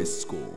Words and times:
fresco. 0.00 0.56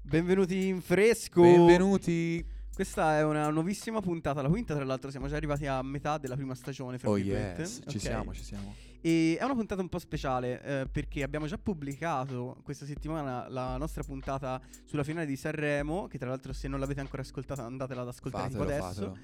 Benvenuti 0.00 0.68
in 0.68 0.80
fresco. 0.80 1.42
Benvenuti. 1.42 2.42
Questa 2.74 3.18
è 3.18 3.22
una 3.22 3.50
nuovissima 3.50 4.00
puntata, 4.00 4.40
la 4.40 4.48
quinta 4.48 4.74
tra 4.74 4.82
l'altro, 4.82 5.10
siamo 5.10 5.28
già 5.28 5.36
arrivati 5.36 5.66
a 5.66 5.82
metà 5.82 6.16
della 6.16 6.34
prima 6.34 6.54
stagione. 6.54 6.96
Fra 6.98 7.10
Oh 7.10 7.18
yes, 7.18 7.82
ci 7.86 7.98
Ok. 7.98 8.02
siamo, 8.02 8.32
ci 8.32 8.42
siamo. 8.42 8.74
E 9.02 9.36
è 9.38 9.44
una 9.44 9.54
puntata 9.54 9.82
un 9.82 9.90
po' 9.90 9.98
speciale 9.98 10.62
eh, 10.62 10.88
perché 10.90 11.22
abbiamo 11.22 11.46
già 11.46 11.58
pubblicato 11.58 12.56
questa 12.62 12.86
settimana 12.86 13.46
la 13.50 13.76
nostra 13.76 14.02
puntata 14.02 14.58
sulla 14.84 15.04
finale 15.04 15.26
di 15.26 15.36
Sanremo, 15.36 16.06
che 16.06 16.16
tra 16.16 16.30
l'altro 16.30 16.54
se 16.54 16.66
non 16.66 16.80
l'avete 16.80 17.00
ancora 17.00 17.20
ascoltata 17.20 17.62
andatela 17.66 18.00
ad 18.00 18.08
ascoltare 18.08 18.44
Fatelo, 18.48 18.62
adesso. 18.62 18.82
fatelo. 18.82 19.18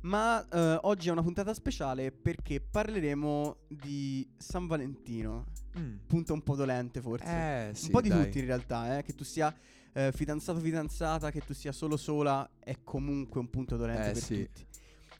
Ma 0.00 0.46
eh, 0.48 0.78
oggi 0.82 1.08
è 1.08 1.12
una 1.12 1.22
puntata 1.22 1.52
speciale 1.52 2.12
perché 2.12 2.60
parleremo 2.62 3.56
di 3.68 4.26
San 4.38 4.66
Valentino, 4.66 5.46
Mm. 5.78 5.96
punto 6.06 6.32
un 6.32 6.42
po' 6.42 6.56
dolente 6.56 7.00
forse. 7.00 7.68
Eh, 7.70 7.74
sì, 7.74 7.86
un 7.86 7.90
po' 7.92 8.00
di 8.00 8.08
dai. 8.08 8.24
tutti 8.24 8.38
in 8.38 8.46
realtà, 8.46 8.98
eh, 8.98 9.02
che 9.02 9.14
tu 9.14 9.24
sia 9.24 9.54
eh, 9.92 10.12
fidanzato 10.12 10.60
fidanzata, 10.60 11.30
che 11.30 11.40
tu 11.40 11.52
sia 11.54 11.72
solo 11.72 11.96
sola, 11.96 12.48
è 12.58 12.76
comunque 12.84 13.40
un 13.40 13.48
punto 13.50 13.76
dolente 13.76 14.08
Eh, 14.10 14.12
per 14.12 14.22
sì. 14.22 14.44
tutti. 14.44 14.66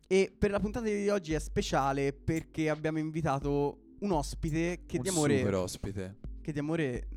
E 0.06 0.34
per 0.36 0.50
la 0.50 0.60
puntata 0.60 0.86
di 0.86 1.08
oggi 1.08 1.34
è 1.34 1.38
speciale 1.38 2.12
perché 2.12 2.70
abbiamo 2.70 2.98
invitato 2.98 3.78
un 4.00 4.12
ospite 4.12 4.84
che 4.86 4.96
Un 4.96 5.02
di 5.02 5.08
amore 5.08 5.38
super 5.38 5.54
ospite. 5.54 6.16
che 6.40 6.52
di 6.52 6.58
amore 6.60 7.08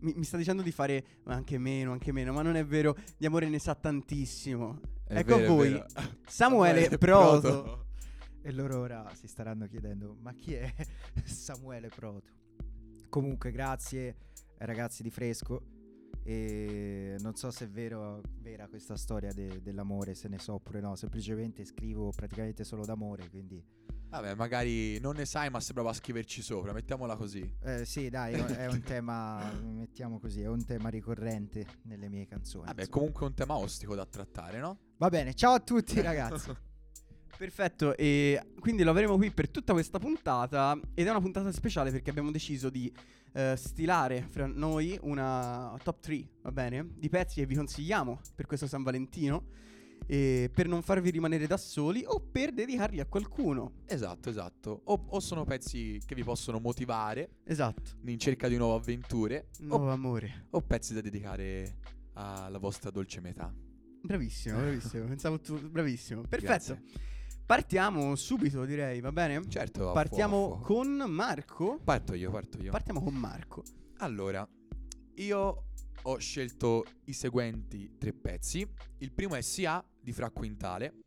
mi, 0.00 0.14
mi 0.16 0.24
sta 0.24 0.36
dicendo 0.36 0.62
di 0.62 0.70
fare 0.72 1.04
anche 1.24 1.58
meno, 1.58 1.92
anche 1.92 2.10
meno, 2.12 2.32
ma 2.32 2.42
non 2.42 2.56
è 2.56 2.64
vero, 2.64 2.96
di 3.18 3.26
amore 3.26 3.48
ne 3.48 3.58
sa 3.58 3.74
tantissimo. 3.74 4.80
È 5.04 5.18
ecco 5.18 5.36
vero, 5.36 5.52
a 5.52 5.54
voi. 5.54 5.82
Samuele 6.26 6.96
Proto. 6.98 7.86
E 8.44 8.50
loro 8.50 8.80
ora 8.80 9.08
si 9.14 9.26
staranno 9.28 9.66
chiedendo: 9.66 10.16
ma 10.20 10.32
chi 10.32 10.54
è 10.54 10.72
Samuele 11.24 11.88
Proto? 11.88 12.22
Comunque, 13.12 13.50
grazie 13.50 14.16
ragazzi 14.56 15.02
di 15.02 15.10
Fresco. 15.10 15.60
E 16.24 17.16
non 17.20 17.34
so 17.34 17.50
se 17.50 17.66
è 17.66 17.68
vero, 17.68 18.22
vera 18.40 18.66
questa 18.68 18.96
storia 18.96 19.34
de- 19.34 19.60
dell'amore, 19.60 20.14
se 20.14 20.28
ne 20.28 20.38
so 20.38 20.54
oppure 20.54 20.80
no. 20.80 20.96
Semplicemente 20.96 21.62
scrivo 21.66 22.10
praticamente 22.10 22.64
solo 22.64 22.86
d'amore. 22.86 23.28
Quindi, 23.28 23.62
Vabbè, 24.08 24.34
magari 24.34 24.98
non 24.98 25.16
ne 25.16 25.26
sai, 25.26 25.50
ma 25.50 25.60
sembrava 25.60 25.90
a 25.90 25.92
scriverci 25.92 26.40
sopra. 26.40 26.72
Mettiamola 26.72 27.14
così. 27.16 27.54
eh, 27.64 27.84
sì, 27.84 28.08
dai, 28.08 28.32
è 28.32 28.64
un 28.64 28.80
tema, 28.80 29.52
mettiamo 29.60 30.18
così, 30.18 30.40
è 30.40 30.48
un 30.48 30.64
tema 30.64 30.88
ricorrente 30.88 31.66
nelle 31.82 32.08
mie 32.08 32.24
canzoni. 32.24 32.64
Vabbè, 32.64 32.80
è 32.80 32.84
insomma. 32.84 32.96
comunque 32.98 33.26
un 33.26 33.34
tema 33.34 33.58
ostico 33.58 33.94
da 33.94 34.06
trattare, 34.06 34.58
no? 34.58 34.78
Va 34.96 35.10
bene, 35.10 35.34
ciao 35.34 35.52
a 35.52 35.60
tutti, 35.60 36.00
ragazzi. 36.00 36.50
Perfetto, 37.42 37.96
e 37.96 38.40
quindi 38.60 38.84
lo 38.84 38.90
avremo 38.92 39.16
qui 39.16 39.32
per 39.32 39.50
tutta 39.50 39.72
questa 39.72 39.98
puntata 39.98 40.78
ed 40.94 41.08
è 41.08 41.10
una 41.10 41.20
puntata 41.20 41.50
speciale 41.50 41.90
perché 41.90 42.08
abbiamo 42.10 42.30
deciso 42.30 42.70
di 42.70 42.88
eh, 43.32 43.56
stilare 43.56 44.24
fra 44.28 44.46
noi 44.46 44.96
una 45.02 45.76
top 45.82 45.98
3, 45.98 46.28
va 46.42 46.52
bene? 46.52 46.90
Di 46.94 47.08
pezzi 47.08 47.40
che 47.40 47.46
vi 47.46 47.56
consigliamo 47.56 48.20
per 48.36 48.46
questo 48.46 48.68
San 48.68 48.84
Valentino 48.84 49.46
e 50.06 50.52
per 50.54 50.68
non 50.68 50.82
farvi 50.82 51.10
rimanere 51.10 51.48
da 51.48 51.56
soli 51.56 52.04
o 52.06 52.20
per 52.20 52.52
dedicarli 52.52 53.00
a 53.00 53.06
qualcuno. 53.06 53.72
Esatto, 53.86 54.30
esatto. 54.30 54.82
O, 54.84 55.06
o 55.08 55.18
sono 55.18 55.42
pezzi 55.42 56.00
che 56.06 56.14
vi 56.14 56.22
possono 56.22 56.60
motivare 56.60 57.38
Esatto. 57.42 57.96
in 58.04 58.20
cerca 58.20 58.46
di 58.46 58.56
nuove 58.56 58.76
avventure, 58.76 59.48
Nuovo 59.62 59.90
amore. 59.90 60.46
o 60.50 60.60
pezzi 60.60 60.94
da 60.94 61.00
dedicare 61.00 61.78
alla 62.12 62.58
vostra 62.58 62.90
dolce 62.90 63.20
metà. 63.20 63.52
Bravissimo, 64.00 64.58
bravissimo. 64.58 65.06
Pensavo 65.10 65.40
tu 65.40 65.58
bravissimo. 65.68 66.20
Perfetto. 66.20 66.46
Grazie. 66.46 67.10
Partiamo 67.46 68.14
subito, 68.14 68.64
direi, 68.64 69.00
va 69.00 69.12
bene? 69.12 69.42
Certo, 69.48 69.90
a 69.90 69.92
Partiamo 69.92 70.36
fuoco, 70.46 70.54
a 70.54 70.64
fuoco. 70.64 70.74
con 70.74 71.10
Marco. 71.12 71.80
Parto 71.84 72.14
io, 72.14 72.30
parto 72.30 72.58
io. 72.58 72.70
Partiamo 72.70 73.02
con 73.02 73.14
Marco. 73.14 73.62
Allora, 73.98 74.48
io 75.16 75.64
ho 76.04 76.16
scelto 76.18 76.84
i 77.04 77.12
seguenti 77.12 77.96
tre 77.98 78.12
pezzi. 78.12 78.66
Il 78.98 79.12
primo 79.12 79.34
è 79.34 79.42
Sia 79.42 79.84
di 80.00 80.12
Fra 80.12 80.30
Quintale, 80.30 81.00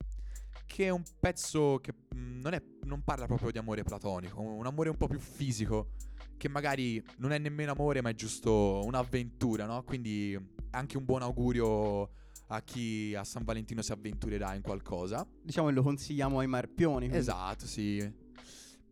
che 0.68 0.86
è 0.86 0.90
un 0.90 1.04
pezzo 1.20 1.80
che 1.82 1.94
mh, 1.94 2.42
non, 2.42 2.54
è- 2.54 2.64
non 2.84 3.04
parla 3.04 3.26
proprio 3.26 3.52
di 3.52 3.58
amore 3.58 3.84
platonico, 3.84 4.40
un 4.42 4.66
amore 4.66 4.90
un 4.90 4.98
po' 4.98 5.08
più 5.08 5.20
fisico, 5.20 5.92
che 6.38 6.48
magari 6.48 7.04
non 7.18 7.32
è 7.32 7.40
nemmeno 7.40 7.72
amore, 7.72 8.02
ma 8.02 8.10
è 8.10 8.14
giusto 8.14 8.82
un'avventura, 8.86 9.66
no? 9.66 9.84
Quindi 9.84 10.38
anche 10.72 10.98
un 10.98 11.06
buon 11.06 11.22
augurio 11.24 12.10
a 12.48 12.62
chi 12.62 13.14
a 13.16 13.24
San 13.24 13.44
Valentino 13.44 13.82
si 13.82 13.92
avventurerà 13.92 14.54
in 14.54 14.62
qualcosa. 14.62 15.28
Diciamo 15.42 15.68
che 15.70 15.74
lo 15.74 15.82
consigliamo 15.84 16.40
ai 16.40 16.48
marpioni. 16.48 17.08
quindi- 17.08 17.18
Esatto, 17.18 17.66
sì. 17.66 18.08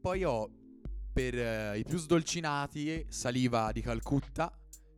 Poi 0.01 0.23
ho 0.23 0.49
per 1.13 1.37
eh, 1.37 1.77
i 1.77 1.83
più 1.83 1.97
sdolcinati 1.97 3.05
Saliva 3.09 3.71
di 3.71 3.81
Calcutta, 3.81 4.51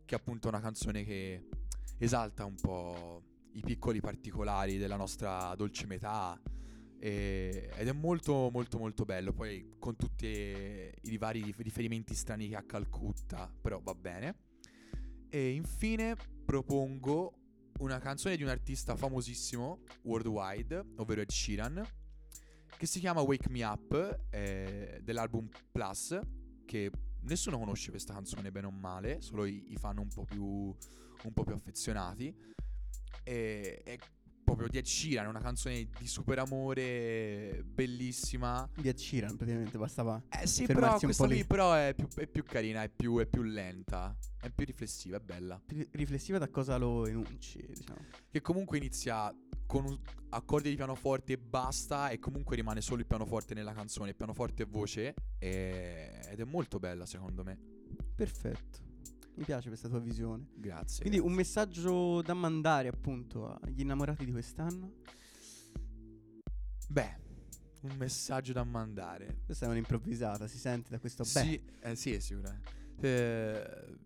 che 0.04 0.14
è 0.14 0.18
appunto 0.18 0.48
una 0.48 0.60
canzone 0.60 1.04
che 1.04 1.46
esalta 1.98 2.44
un 2.44 2.54
po' 2.56 3.22
i 3.52 3.60
piccoli 3.60 4.00
particolari 4.00 4.78
della 4.78 4.96
nostra 4.96 5.54
dolce 5.56 5.86
metà. 5.86 6.40
e- 6.98 7.68
ed 7.76 7.88
è 7.88 7.92
molto 7.92 8.48
molto 8.50 8.78
molto 8.78 9.04
bello 9.04 9.34
poi 9.34 9.74
con 9.78 9.96
tutti 9.96 10.26
i 10.26 11.18
vari 11.18 11.42
rif- 11.42 11.60
riferimenti 11.60 12.14
strani 12.14 12.48
che 12.48 12.56
ha 12.56 12.62
Calcutta 12.64 13.52
però 13.60 13.78
va 13.82 13.94
bene 13.94 14.34
e 15.28 15.50
infine 15.50 16.16
propongo 16.46 17.34
una 17.78 17.98
canzone 17.98 18.36
di 18.36 18.42
un 18.42 18.48
artista 18.48 18.96
famosissimo 18.96 19.82
worldwide 20.02 20.84
ovvero 20.96 21.20
Ed 21.20 21.30
Sheeran 21.30 21.86
che 22.76 22.86
si 22.86 23.00
chiama 23.00 23.20
Wake 23.20 23.48
Me 23.50 23.64
Up 23.64 24.20
eh, 24.30 25.00
dell'album 25.02 25.48
Plus 25.70 26.18
che 26.64 26.90
nessuno 27.22 27.58
conosce 27.58 27.90
questa 27.90 28.12
canzone 28.12 28.50
bene 28.50 28.66
o 28.66 28.70
male 28.70 29.20
solo 29.20 29.44
i, 29.44 29.72
i 29.72 29.76
fan 29.76 29.98
un 29.98 30.08
po' 30.08 30.24
più 30.24 30.74
un 31.24 31.32
po' 31.32 31.44
più 31.44 31.54
affezionati. 31.54 32.34
E 33.22 33.82
è 33.82 33.98
proprio 34.46 34.68
di 34.68 34.78
Ed 34.78 34.84
Sheeran 34.86 35.26
una 35.26 35.40
canzone 35.40 35.88
di 35.98 36.06
super 36.06 36.38
amore 36.38 37.64
bellissima 37.66 38.68
Di 38.80 38.88
Ed 38.88 38.96
Sheeran, 38.96 39.36
praticamente 39.36 39.76
bastava. 39.76 40.22
eh 40.40 40.46
sì 40.46 40.66
però 40.66 40.96
questa 40.98 41.24
po' 41.26 41.30
lì. 41.32 41.44
però 41.44 41.74
è 41.74 41.92
più, 41.94 42.06
è 42.14 42.26
più 42.28 42.44
carina 42.44 42.82
è 42.84 42.88
più, 42.88 43.18
è 43.18 43.26
più 43.26 43.42
lenta 43.42 44.16
è 44.40 44.48
più 44.50 44.64
riflessiva 44.64 45.16
è 45.16 45.20
bella 45.20 45.60
ri- 45.66 45.88
Riflessiva 45.90 46.38
da 46.38 46.48
cosa 46.48 46.76
lo 46.76 47.06
enunci, 47.06 47.60
diciamo. 47.66 47.98
che 48.30 48.40
comunque 48.40 48.78
inizia 48.78 49.34
con 49.66 50.00
accordi 50.28 50.70
di 50.70 50.76
pianoforte 50.76 51.32
e 51.32 51.38
basta 51.38 52.10
e 52.10 52.20
comunque 52.20 52.54
rimane 52.54 52.80
solo 52.80 53.00
il 53.00 53.06
pianoforte 53.06 53.52
nella 53.52 53.72
canzone, 53.72 54.14
pianoforte 54.14 54.62
e 54.62 54.66
voce 54.66 55.14
e- 55.40 56.20
ed 56.30 56.38
è 56.38 56.44
molto 56.44 56.78
bella 56.78 57.04
secondo 57.04 57.42
me. 57.42 57.58
Perfetto. 58.14 58.85
Mi 59.36 59.44
piace 59.44 59.68
questa 59.68 59.88
tua 59.88 59.98
visione. 59.98 60.48
Grazie. 60.54 61.00
Quindi 61.00 61.18
un 61.18 61.34
grazie. 61.34 61.42
messaggio 61.42 62.22
da 62.22 62.34
mandare 62.34 62.88
appunto 62.88 63.58
agli 63.60 63.80
innamorati 63.80 64.24
di 64.24 64.32
quest'anno. 64.32 64.92
Beh, 66.88 67.16
un 67.82 67.96
messaggio 67.96 68.52
da 68.52 68.64
mandare. 68.64 69.42
Questa 69.44 69.66
è 69.66 69.68
un'improvvisata, 69.68 70.46
si 70.46 70.58
sente 70.58 70.90
da 70.90 70.98
questo 70.98 71.22
beh. 71.22 71.28
Sì, 71.28 71.62
eh, 71.82 71.96
sì, 71.96 72.12
è 72.12 72.18
sicuramente. 72.18 72.70
Eh, 73.00 73.96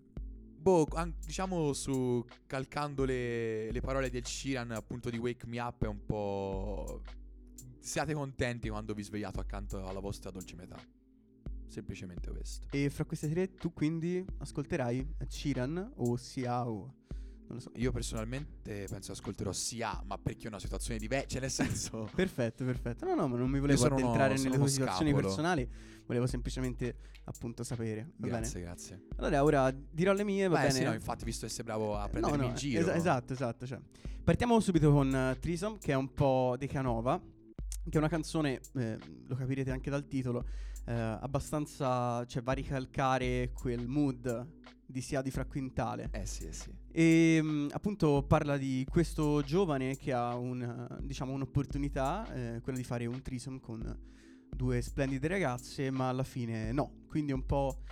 boh, 0.59 0.87
an- 0.95 1.15
diciamo 1.25 1.73
su 1.73 2.25
calcando 2.47 3.05
le, 3.05 3.71
le 3.71 3.81
parole 3.81 4.11
del 4.11 4.27
Sheeran 4.27 4.73
appunto 4.73 5.11
di 5.11 5.19
Wake 5.19 5.47
Me 5.47 5.61
Up 5.61 5.85
è 5.85 5.89
un 5.89 6.05
po' 6.05 7.03
siate 7.79 8.13
contenti 8.15 8.69
quando 8.69 8.95
vi 8.95 9.03
svegliate 9.03 9.41
accanto 9.41 9.87
alla 9.87 10.01
vostra 10.01 10.31
dolce 10.31 10.57
metà. 10.57 10.77
Semplicemente 11.71 12.31
questo. 12.31 12.67
E 12.71 12.91
fra 12.91 13.05
queste 13.05 13.29
tre 13.29 13.55
tu 13.55 13.73
quindi 13.73 14.25
ascolterai 14.39 15.15
Sheeran 15.29 15.93
o 15.97 16.17
Sia 16.17 16.69
o... 16.69 16.95
Non 17.47 17.59
lo 17.59 17.61
so. 17.61 17.71
Io 17.77 17.91
personalmente 17.91 18.87
penso 18.89 19.11
ascolterò 19.13 19.53
sia, 19.53 20.01
ma 20.07 20.17
perché 20.19 20.45
è 20.45 20.49
una 20.49 20.61
situazione 20.61 20.99
diversa, 21.01 21.27
cioè 21.29 21.41
nel 21.41 21.51
senso... 21.51 22.09
Perfetto, 22.15 22.65
perfetto. 22.65 23.05
No, 23.07 23.15
no, 23.17 23.27
ma 23.29 23.37
non 23.37 23.51
mi 23.51 23.59
volevo 23.59 23.77
sono 23.79 23.97
uno- 23.97 24.05
addentrare 24.05 24.37
sono 24.37 24.51
nelle 24.51 24.57
uno 24.61 24.65
tue 24.67 24.73
situazioni 24.75 25.11
scapolo. 25.11 25.27
personali, 25.29 25.69
volevo 26.07 26.27
semplicemente 26.29 26.97
appunto 27.25 27.65
sapere. 27.65 28.13
Va 28.19 28.27
grazie, 28.29 28.53
bene? 28.53 28.65
grazie. 28.67 29.03
Allora, 29.17 29.43
ora 29.43 29.71
dirò 29.73 30.13
le 30.13 30.23
mie, 30.23 30.47
va 30.47 30.57
Beh, 30.57 30.67
bene? 30.69 30.75
sì, 30.79 30.85
no, 30.85 30.93
infatti 30.93 31.25
visto 31.25 31.47
che 31.47 31.53
sei 31.53 31.65
bravo 31.65 31.97
a 31.97 32.03
No, 32.03 32.09
prendermi 32.09 32.37
no, 32.39 32.45
in 32.47 32.55
giro. 32.55 32.81
esa- 32.83 32.95
esatto, 32.95 33.33
esatto. 33.33 33.67
Cioè. 33.67 33.81
Partiamo 34.23 34.61
subito 34.61 34.93
con 34.93 35.13
uh, 35.13 35.37
Trisom, 35.41 35.79
che 35.79 35.91
è 35.91 35.97
un 35.97 36.13
po' 36.15 36.55
di 36.57 36.69
Canova, 36.69 37.21
che 37.21 37.91
è 37.91 37.99
una 37.99 38.09
canzone, 38.09 38.61
eh, 38.77 38.97
lo 39.27 39.35
capirete 39.35 39.73
anche 39.73 39.91
dal 39.91 40.07
titolo, 40.07 40.45
eh, 40.91 41.19
abbastanza, 41.21 42.25
cioè 42.27 42.43
va 42.43 42.51
a 42.53 42.55
ricalcare 42.55 43.53
quel 43.53 43.87
mood 43.87 44.59
di 44.85 45.01
sia 45.01 45.23
di 45.23 45.31
Fra 45.31 45.45
Quintale. 45.45 46.09
Eh 46.11 46.27
sì, 46.27 46.47
eh 46.47 46.53
sì. 46.53 46.71
E 46.91 47.41
mh, 47.41 47.69
appunto 47.73 48.25
parla 48.27 48.57
di 48.57 48.85
questo 48.91 49.41
giovane 49.43 49.97
che 49.97 50.13
ha 50.13 50.35
un, 50.35 50.99
diciamo, 51.03 51.33
un'opportunità, 51.33 52.27
eh, 52.35 52.61
quella 52.61 52.77
di 52.79 52.85
fare 52.85 53.07
un 53.07 53.23
threesome 53.23 53.61
con 53.61 53.99
due 54.51 54.81
splendide 54.83 55.29
ragazze, 55.29 55.91
ma 55.91 56.09
alla 56.09 56.25
fine 56.25 56.73
no. 56.73 57.05
Quindi 57.07 57.31
è 57.31 57.35
un 57.35 57.47
po', 57.47 57.83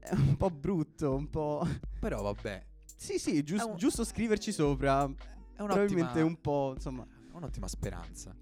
è 0.00 0.14
un 0.14 0.36
po' 0.38 0.48
brutto, 0.50 1.14
un 1.14 1.28
po'... 1.28 1.66
Però 2.00 2.22
vabbè, 2.22 2.64
Sì, 2.96 3.18
sì, 3.18 3.42
gius- 3.42 3.62
un- 3.64 3.76
giusto 3.76 4.02
scriverci 4.02 4.50
sopra. 4.50 5.02
è 5.02 5.04
un'ottima, 5.04 5.66
Probabilmente 5.66 6.20
un 6.22 6.40
po', 6.40 6.72
insomma. 6.74 7.06
un'ottima 7.32 7.68
speranza. 7.68 8.34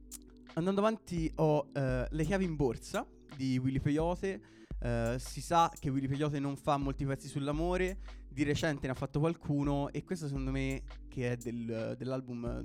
Andando 0.56 0.80
avanti 0.80 1.28
ho 1.36 1.66
eh, 1.72 2.06
Le 2.08 2.24
chiavi 2.24 2.44
in 2.44 2.54
borsa 2.54 3.04
di 3.36 3.58
Willy 3.58 3.80
Peyote. 3.80 4.40
Eh, 4.80 5.16
si 5.18 5.40
sa 5.40 5.70
che 5.78 5.88
Willy 5.88 6.08
Peyote 6.08 6.38
non 6.38 6.56
fa 6.56 6.76
molti 6.76 7.04
pezzi 7.04 7.28
sull'amore. 7.28 7.98
di 8.34 8.42
recente 8.42 8.86
ne 8.86 8.92
ha 8.92 8.96
fatto 8.96 9.20
qualcuno 9.20 9.92
e 9.92 10.02
questo 10.02 10.26
secondo 10.26 10.50
me 10.50 10.82
che 11.08 11.30
è 11.30 11.36
del- 11.36 11.94
dell'album, 11.96 12.60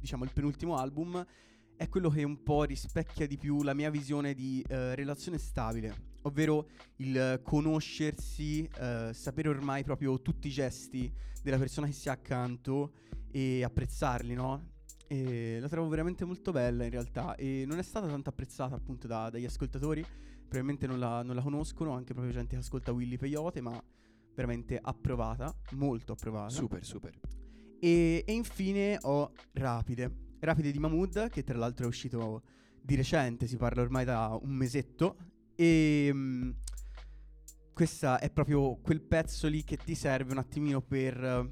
diciamo 0.00 0.24
il 0.24 0.32
penultimo 0.32 0.78
album, 0.78 1.22
è 1.76 1.88
quello 1.88 2.08
che 2.08 2.24
un 2.24 2.42
po' 2.42 2.64
rispecchia 2.64 3.26
di 3.26 3.36
più 3.36 3.62
la 3.62 3.74
mia 3.74 3.90
visione 3.90 4.32
di 4.32 4.64
eh, 4.66 4.94
relazione 4.94 5.36
stabile, 5.36 6.14
ovvero 6.22 6.70
il 6.96 7.40
conoscersi, 7.42 8.66
eh, 8.80 9.10
sapere 9.12 9.50
ormai 9.50 9.84
proprio 9.84 10.22
tutti 10.22 10.48
i 10.48 10.50
gesti 10.50 11.12
della 11.42 11.58
persona 11.58 11.86
che 11.86 11.92
si 11.92 12.08
ha 12.08 12.12
accanto 12.12 12.94
e 13.30 13.62
apprezzarli, 13.62 14.32
no? 14.32 14.76
E 15.08 15.58
la 15.58 15.68
trovo 15.68 15.88
veramente 15.88 16.24
molto 16.26 16.52
bella 16.52 16.84
in 16.84 16.90
realtà 16.90 17.34
e 17.34 17.64
non 17.66 17.78
è 17.78 17.82
stata 17.82 18.06
tanto 18.06 18.28
apprezzata 18.28 18.74
appunto 18.74 19.06
da- 19.06 19.30
dagli 19.30 19.46
ascoltatori, 19.46 20.04
probabilmente 20.42 20.86
non 20.86 20.98
la, 20.98 21.22
non 21.22 21.34
la 21.34 21.40
conoscono, 21.42 21.92
anche 21.92 22.12
proprio 22.12 22.32
gente 22.32 22.54
che 22.54 22.60
ascolta 22.60 22.92
Willy 22.92 23.16
Peyote, 23.16 23.62
ma 23.62 23.82
veramente 24.34 24.78
approvata, 24.80 25.52
molto 25.72 26.12
approvata. 26.12 26.50
Super, 26.50 26.84
super. 26.84 27.18
E, 27.80 28.22
e 28.26 28.32
infine 28.32 28.98
ho 29.02 29.32
Rapide. 29.52 30.26
Rapide 30.40 30.70
di 30.70 30.78
Mahmood, 30.78 31.30
che 31.30 31.42
tra 31.42 31.58
l'altro 31.58 31.86
è 31.86 31.88
uscito 31.88 32.42
di 32.80 32.94
recente, 32.94 33.46
si 33.46 33.56
parla 33.56 33.82
ormai 33.82 34.04
da 34.04 34.38
un 34.40 34.52
mesetto. 34.52 35.16
E 35.56 36.10
mm, 36.12 36.50
questa 37.72 38.18
è 38.18 38.30
proprio 38.30 38.76
quel 38.76 39.00
pezzo 39.00 39.48
lì 39.48 39.64
che 39.64 39.76
ti 39.76 39.94
serve 39.94 40.32
un 40.32 40.38
attimino 40.38 40.80
per 40.80 41.22
eh, 41.22 41.50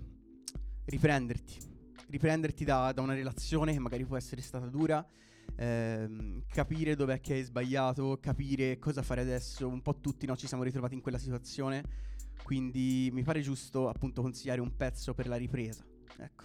riprenderti. 0.85 1.75
Riprenderti 2.09 2.65
da, 2.65 2.93
da 2.93 3.03
una 3.03 3.15
relazione 3.15 3.73
che 3.73 3.79
magari 3.79 4.05
può 4.05 4.17
essere 4.17 4.41
stata 4.43 4.67
dura. 4.67 5.05
ehm, 5.57 6.45
capire 6.49 6.95
dov'è 6.97 7.21
che 7.21 7.35
hai 7.35 7.43
sbagliato, 7.43 8.19
capire 8.21 8.79
cosa 8.79 9.03
fare 9.03 9.21
adesso. 9.23 9.67
Un 9.69 9.83
po' 9.83 10.01
tutti 10.01 10.27
no, 10.27 10.37
ci 10.37 10.47
siamo 10.47 10.63
ritrovati 10.63 10.95
in 10.95 11.01
quella 11.01 11.19
situazione. 11.19 11.83
Quindi 12.43 13.11
mi 13.13 13.23
pare 13.23 13.41
giusto 13.41 13.89
appunto 13.89 14.23
consigliare 14.23 14.61
un 14.61 14.77
pezzo 14.77 15.15
per 15.15 15.27
la 15.29 15.37
ripresa. 15.37 15.85
Ecco. 16.19 16.45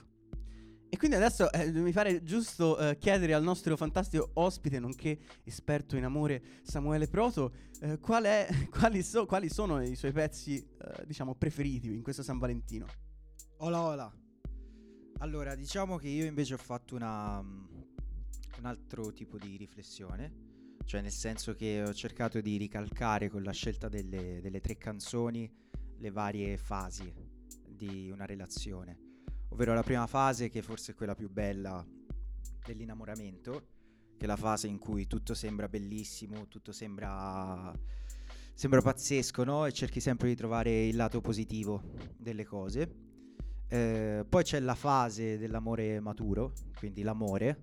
E 0.93 0.97
quindi 0.97 1.15
adesso 1.15 1.49
eh, 1.53 1.71
mi 1.71 1.91
pare 1.93 2.21
giusto 2.23 2.77
eh, 2.77 2.97
chiedere 2.97 3.33
al 3.33 3.43
nostro 3.43 3.77
fantastico 3.77 4.31
ospite, 4.33 4.77
nonché 4.79 5.19
esperto 5.43 5.95
in 5.95 6.03
amore, 6.03 6.43
Samuele 6.63 7.07
Proto, 7.07 7.53
eh, 7.81 7.97
qual 7.99 8.23
è- 8.25 8.47
quali, 8.69 9.01
so- 9.03 9.25
quali 9.25 9.47
sono 9.49 9.81
i 9.81 9.95
suoi 9.95 10.11
pezzi, 10.11 10.57
eh, 10.57 11.05
diciamo, 11.05 11.35
preferiti 11.35 11.93
in 11.93 12.01
questo 12.01 12.23
San 12.23 12.39
Valentino. 12.39 12.85
Hola 13.57 13.81
hola. 13.81 14.13
Allora, 15.21 15.53
diciamo 15.53 15.97
che 15.97 16.07
io 16.07 16.25
invece 16.25 16.55
ho 16.55 16.57
fatto 16.57 16.95
una, 16.95 17.39
mm, 17.43 17.65
un 18.57 18.65
altro 18.65 19.13
tipo 19.13 19.37
di 19.37 19.55
riflessione, 19.55 20.79
cioè 20.83 21.01
nel 21.01 21.11
senso 21.11 21.53
che 21.53 21.83
ho 21.83 21.93
cercato 21.93 22.41
di 22.41 22.57
ricalcare 22.57 23.29
con 23.29 23.43
la 23.43 23.51
scelta 23.51 23.87
delle, 23.87 24.41
delle 24.41 24.59
tre 24.61 24.77
canzoni 24.77 25.47
le 25.99 26.09
varie 26.09 26.57
fasi 26.57 27.13
di 27.67 28.09
una 28.09 28.25
relazione, 28.25 28.97
ovvero 29.49 29.75
la 29.75 29.83
prima 29.83 30.07
fase 30.07 30.49
che 30.49 30.63
forse 30.63 30.93
è 30.93 30.95
quella 30.95 31.13
più 31.13 31.29
bella 31.29 31.85
dell'innamoramento, 32.65 33.67
che 34.17 34.25
è 34.25 34.27
la 34.27 34.35
fase 34.35 34.65
in 34.65 34.79
cui 34.79 35.05
tutto 35.05 35.35
sembra 35.35 35.69
bellissimo, 35.69 36.47
tutto 36.47 36.71
sembra, 36.71 37.71
sembra 38.55 38.81
pazzesco, 38.81 39.43
no? 39.43 39.67
E 39.67 39.71
cerchi 39.71 39.99
sempre 39.99 40.29
di 40.29 40.35
trovare 40.35 40.87
il 40.87 40.95
lato 40.95 41.21
positivo 41.21 41.83
delle 42.17 42.43
cose. 42.43 43.10
Eh, 43.73 44.25
poi 44.27 44.43
c'è 44.43 44.59
la 44.59 44.75
fase 44.75 45.37
dell'amore 45.37 46.01
maturo, 46.01 46.51
quindi 46.77 47.03
l'amore, 47.03 47.57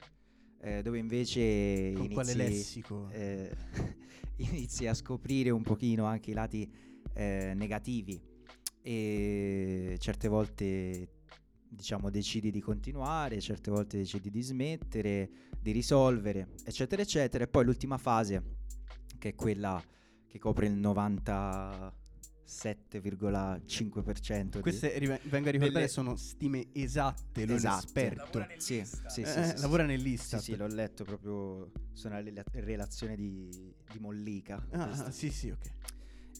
eh, 0.63 0.81
dove 0.81 0.97
invece 0.97 1.93
Con 1.93 2.27
inizi, 2.27 2.83
eh, 3.11 3.55
inizi 4.37 4.87
a 4.87 4.95
scoprire 4.95 5.51
un 5.51 5.63
pochino 5.63 6.07
anche 6.07 6.31
i 6.31 6.33
lati 6.33 6.67
eh, 7.13 7.53
negativi 7.55 8.19
e 8.81 9.97
certe 9.99 10.29
volte 10.29 11.11
diciamo 11.69 12.09
decidi 12.09 12.51
di 12.51 12.61
continuare, 12.63 13.39
certe 13.43 13.71
volte 13.71 13.99
decidi 13.99 14.31
di 14.31 14.41
smettere, 14.41 15.31
di 15.61 15.73
risolvere, 15.73 16.55
eccetera, 16.65 17.03
eccetera. 17.03 17.45
E 17.45 17.49
poi 17.49 17.67
l'ultima 17.67 17.99
fase, 17.99 18.43
che 19.19 19.29
è 19.29 19.35
quella 19.35 19.79
che 20.27 20.39
copre 20.39 20.69
il 20.69 20.73
90 20.73 21.93
7,5%. 22.49 24.61
Queste, 24.61 24.99
di... 24.99 25.07
vengo 25.07 25.49
a 25.49 25.53
ricordare, 25.53 25.71
delle... 25.71 25.89
sono 25.89 26.17
stime 26.17 26.69
esatte, 26.73 27.45
lo 27.45 27.55
esatto. 27.55 27.85
esperto. 27.85 28.39
Lavora 28.39 28.55
sì, 28.57 28.83
sì, 28.85 28.97
sì, 29.07 29.21
eh, 29.21 29.53
sì, 29.55 29.61
lavora 29.61 29.85
nell'Istat. 29.85 30.41
Sì, 30.41 30.57
l'ho 30.57 30.67
letto 30.67 31.05
proprio, 31.05 31.71
sono 31.93 32.19
la 32.19 32.43
relazione 32.53 33.17
di, 33.17 33.75
di 33.93 33.99
Mollica. 33.99 34.67
Ah, 34.71 34.89
ah, 34.89 35.11
sì, 35.11 35.31
sì, 35.31 35.51
ok. 35.51 35.73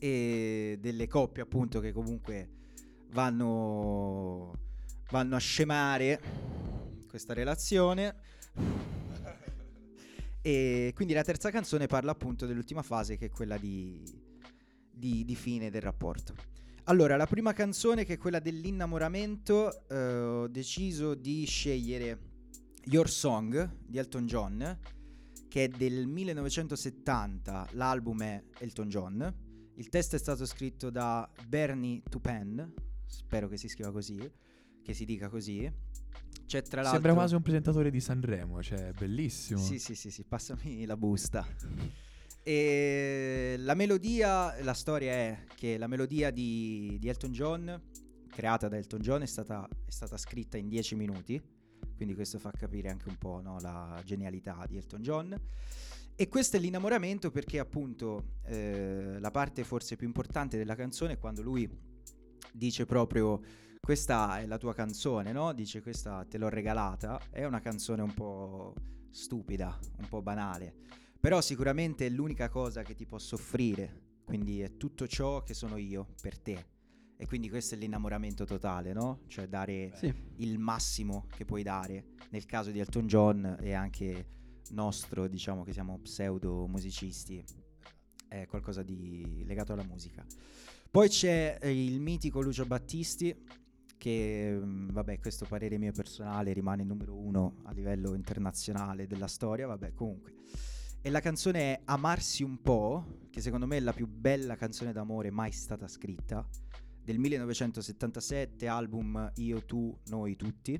E 0.01 0.79
delle 0.81 1.07
coppie 1.07 1.43
appunto 1.43 1.81
che 1.81 1.93
comunque 1.93 2.49
vanno, 3.11 4.59
vanno 5.11 5.37
a 5.37 5.39
scemare 5.39 6.23
questa 7.07 7.35
relazione. 7.35 8.15
e 10.41 10.93
quindi 10.95 11.13
la 11.13 11.23
terza 11.23 11.51
canzone 11.51 11.87
parla 11.87 12.13
appunto 12.13 12.47
dell'ultima 12.47 12.83
fase 12.83 13.19
che 13.19 13.27
è 13.27 13.31
quella 13.31 13.59
di 13.59 14.27
di- 14.99 15.25
di 15.25 15.35
fine 15.35 15.71
del 15.71 15.83
rapporto. 15.83 16.35
Allora, 16.85 17.17
la 17.17 17.27
prima 17.27 17.53
canzone 17.53 18.05
che 18.05 18.15
è 18.15 18.19
quella 18.19 18.41
dell'innamoramento, 18.41 19.87
eh, 19.89 19.97
ho 19.97 20.49
deciso 20.49 21.15
di 21.15 21.45
scegliere 21.45 22.19
Your 22.85 23.11
Song 23.11 23.77
di 23.87 23.99
Elton 23.99 24.27
John, 24.27 24.79
che 25.49 25.65
è 25.65 25.69
del 25.69 26.07
1970, 26.07 27.69
l'album 27.73 28.23
è 28.23 28.43
Elton 28.59 28.89
John. 28.89 29.35
Il 29.75 29.89
testo 29.91 30.17
è 30.17 30.19
stato 30.19 30.47
scritto 30.47 30.89
da 30.89 31.31
Bernie 31.47 32.03
Tupen, 32.09 32.73
spero 33.07 33.49
che 33.49 33.59
si 33.59 33.69
scriva 33.69 33.93
così, 33.93 34.19
che 34.83 34.95
si 34.95 35.05
dica 35.05 35.29
così. 35.29 35.71
C'è 36.47 36.63
tra 36.63 36.81
l'altro... 36.81 37.01
Sembra 37.01 37.13
quasi 37.13 37.35
un 37.35 37.43
presentatore 37.43 37.91
di 37.91 38.01
Sanremo, 38.01 38.63
cioè 38.63 38.93
bellissimo. 38.99 39.61
Sì, 39.61 39.79
sì, 39.79 39.95
sì, 39.95 40.11
sì, 40.11 40.25
passami 40.25 40.87
la 40.87 40.97
busta. 40.97 41.47
E 42.49 43.57
la 43.59 43.75
melodia, 43.75 44.59
la 44.63 44.73
storia 44.73 45.13
è 45.13 45.45
che 45.55 45.77
la 45.77 45.87
melodia 45.87 46.31
di, 46.31 46.97
di 46.99 47.07
Elton 47.11 47.31
John, 47.31 47.83
creata 48.27 48.69
da 48.69 48.79
Elton 48.79 49.01
John, 49.01 49.21
è 49.21 49.27
stata, 49.27 49.69
è 49.85 49.91
stata 49.91 50.17
scritta 50.17 50.57
in 50.57 50.67
10 50.67 50.95
minuti, 50.95 51.39
quindi 51.95 52.15
questo 52.15 52.39
fa 52.39 52.51
capire 52.51 52.89
anche 52.89 53.11
un 53.11 53.19
po' 53.19 53.43
no, 53.43 53.61
la 53.61 54.01
genialità 54.03 54.65
di 54.67 54.79
Elton 54.79 55.03
John. 55.03 55.39
E 56.17 56.29
questo 56.31 56.57
è 56.57 56.61
l'innamoramento 56.61 57.31
perché 57.31 57.59
appunto 57.59 58.37
eh, 58.45 59.19
la 59.21 59.31
parte 59.31 59.63
forse 59.63 59.97
più 59.97 60.07
importante 60.07 60.57
della 60.57 60.75
canzone 60.75 61.13
è 61.13 61.19
quando 61.19 61.43
lui 61.43 61.69
dice 62.51 62.87
proprio 62.87 63.43
questa 63.79 64.41
è 64.41 64.47
la 64.47 64.57
tua 64.57 64.73
canzone, 64.73 65.33
no? 65.33 65.53
Dice 65.53 65.83
questa 65.83 66.25
te 66.27 66.39
l'ho 66.39 66.49
regalata, 66.49 67.21
è 67.31 67.45
una 67.45 67.61
canzone 67.61 68.01
un 68.01 68.15
po' 68.15 68.73
stupida, 69.11 69.79
un 69.99 70.09
po' 70.09 70.23
banale, 70.23 71.08
però 71.21 71.41
sicuramente 71.41 72.07
è 72.07 72.11
l'unica 72.11 72.49
cosa 72.49 72.83
che 72.83 72.95
ti 72.95 73.07
posso 73.07 73.35
offrire, 73.35 74.17
quindi 74.25 74.61
è 74.61 74.77
tutto 74.77 75.07
ciò 75.07 75.43
che 75.43 75.55
sono 75.55 75.77
io 75.77 76.15
per 76.21 76.39
te. 76.39 76.67
E 77.17 77.27
quindi 77.27 77.49
questo 77.49 77.75
è 77.75 77.79
l'innamoramento 77.79 78.45
totale, 78.45 78.93
no? 78.93 79.23
Cioè 79.27 79.49
dare 79.49 79.91
Sì. 79.97 80.15
il 80.37 80.59
massimo 80.59 81.27
che 81.35 81.45
puoi 81.45 81.65
dare. 81.65 82.11
Nel 82.31 82.47
caso 82.47 82.71
di 82.71 82.79
Elton 82.79 83.07
John 83.09 83.57
e 83.61 83.73
anche 83.73 84.27
nostro, 84.71 85.27
diciamo 85.27 85.65
che 85.65 85.73
siamo 85.73 85.99
pseudo 85.99 86.69
musicisti, 86.69 87.43
è 88.29 88.47
qualcosa 88.47 88.83
di 88.85 89.43
legato 89.47 89.73
alla 89.73 89.83
musica. 89.83 90.25
Poi 90.91 91.09
c'è 91.09 91.59
eh, 91.61 91.85
il 91.85 92.01
mitico 92.01 92.41
Lucio 92.41 92.65
Battisti, 92.67 93.35
che 93.97 94.57
mm, 94.57 94.91
vabbè, 94.91 95.19
questo 95.19 95.45
parere 95.45 95.77
mio 95.77 95.93
personale 95.93 96.53
rimane 96.53 96.83
il 96.83 96.89
numero 96.89 97.17
uno 97.17 97.57
a 97.65 97.73
livello 97.73 98.15
internazionale 98.15 99.09
della 99.09 99.27
storia, 99.27 99.67
vabbè, 99.67 99.93
comunque. 99.93 100.35
E 101.09 101.11
la 101.11 101.21
canzone 101.21 101.61
è 101.61 101.81
Amarsi 101.87 102.43
un 102.43 102.61
po', 102.61 103.21
che 103.31 103.41
secondo 103.41 103.67
me 103.67 103.79
è 103.79 103.81
la 103.81 103.95
più 103.95 104.07
bella 104.07 104.57
canzone 104.57 104.93
d'amore 104.93 105.31
mai 105.31 105.53
stata 105.53 105.89
scritta, 105.89 106.47
del 107.03 107.19
1977, 107.19 108.69
album 108.69 109.33
Io, 109.37 109.65
tu, 109.65 109.99
noi, 110.09 110.37
tutti. 110.37 110.79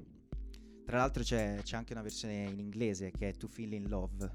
Tra 0.85 0.99
l'altro 0.99 1.23
c'è, 1.23 1.61
c'è 1.63 1.77
anche 1.77 1.95
una 1.95 2.03
versione 2.03 2.43
in 2.43 2.59
inglese 2.59 3.11
che 3.11 3.31
è 3.31 3.37
To 3.37 3.49
Feel 3.49 3.73
in 3.73 3.89
Love, 3.89 4.31